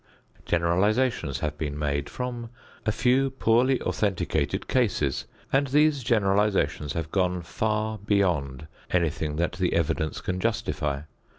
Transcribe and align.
Generalizations 0.47 1.41
have 1.41 1.59
been 1.59 1.77
made 1.77 2.09
from 2.09 2.49
a 2.87 2.91
few 2.91 3.29
poorly 3.29 3.79
authenticated 3.83 4.67
cases, 4.67 5.25
and 5.53 5.67
these 5.67 6.01
generalizations 6.01 6.93
have 6.93 7.11
gone 7.11 7.43
far 7.43 7.99
beyond 7.99 8.65
anything 8.89 9.35
that 9.35 9.51
the 9.51 9.73
evidence 9.73 10.19
can 10.19 10.39
justify. 10.39 11.01